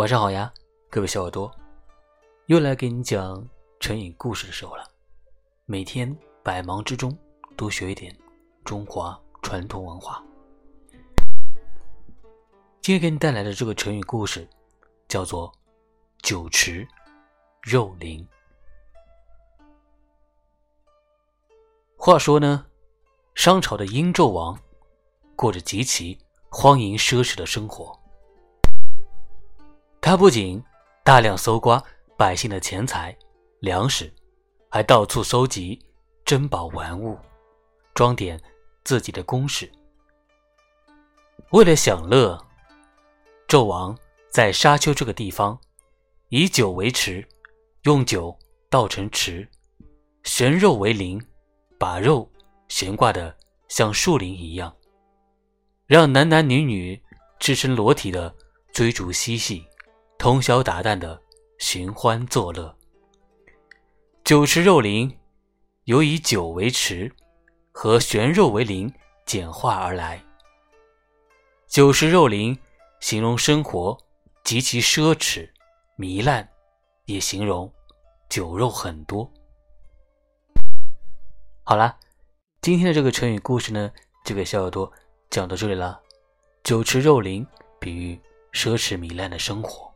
[0.00, 0.50] 晚上好呀，
[0.88, 1.54] 各位小耳朵，
[2.46, 3.46] 又来给你讲
[3.80, 4.90] 成语故事的时候了。
[5.66, 7.14] 每天百忙之中
[7.54, 8.16] 多学一点
[8.64, 10.24] 中华传统文化。
[12.80, 14.48] 今天给你带来的这个成语故事
[15.06, 15.52] 叫做
[16.22, 16.88] “酒池
[17.60, 18.26] 肉林”。
[21.94, 22.64] 话说呢，
[23.34, 24.58] 商朝的殷纣王
[25.36, 27.99] 过着极其荒淫奢侈的生活。
[30.02, 30.62] 他不仅
[31.04, 31.82] 大量搜刮
[32.16, 33.16] 百姓的钱财、
[33.60, 34.10] 粮食，
[34.70, 35.78] 还到处收集
[36.24, 37.18] 珍宝玩物，
[37.92, 38.40] 装点
[38.82, 39.70] 自己的宫室。
[41.50, 42.38] 为了享乐，
[43.46, 43.96] 纣王
[44.30, 45.58] 在沙丘这个地方
[46.30, 47.26] 以酒为池，
[47.82, 48.36] 用酒
[48.70, 49.46] 倒成池，
[50.24, 51.20] 悬肉为鳞，
[51.78, 52.30] 把肉
[52.68, 53.36] 悬挂的
[53.68, 54.74] 像树林一样，
[55.86, 57.00] 让男男女女
[57.38, 58.34] 赤身裸体的
[58.72, 59.66] 追逐嬉戏。
[60.20, 61.18] 通宵达旦的
[61.60, 62.76] 寻欢作乐。
[64.22, 65.18] 酒池肉林，
[65.84, 67.10] 由以酒为池
[67.72, 68.92] 和悬肉为林
[69.24, 70.22] 简化而来。
[71.66, 72.54] 酒池肉林
[73.00, 73.96] 形容生活
[74.44, 75.48] 极其奢侈
[75.96, 76.46] 糜烂，
[77.06, 77.72] 也形容
[78.28, 79.26] 酒肉很多。
[81.62, 81.96] 好了，
[82.60, 83.90] 今天的这个成语故事呢，
[84.26, 84.92] 就给小耳朵
[85.30, 85.98] 讲到这里了。
[86.62, 87.46] 酒池肉林
[87.78, 88.20] 比喻
[88.52, 89.89] 奢侈糜烂的生活。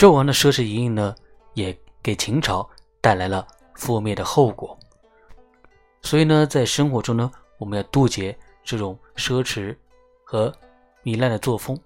[0.00, 1.14] 纣王的奢侈淫淫呢，
[1.52, 2.66] 也给秦朝
[3.02, 4.74] 带来了覆灭的后果。
[6.00, 8.34] 所以呢，在生活中呢，我们要杜绝
[8.64, 9.76] 这种奢侈
[10.24, 10.50] 和
[11.04, 11.78] 糜烂的作风。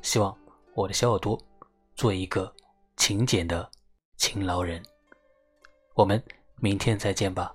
[0.00, 0.36] 希望
[0.74, 1.40] 我的小耳朵
[1.94, 2.52] 做一个
[2.96, 3.70] 勤俭的
[4.16, 4.82] 勤劳人。
[5.94, 6.20] 我们
[6.56, 7.54] 明天再见吧。